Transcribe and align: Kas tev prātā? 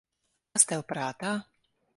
Kas 0.55 0.65
tev 0.71 0.81
prātā? 0.95 1.37